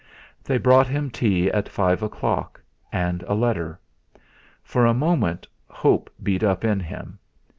[0.43, 2.59] They brought him tea at five o'clock,
[2.91, 3.79] and a letter.
[4.63, 7.19] For a moment hope beat up in him.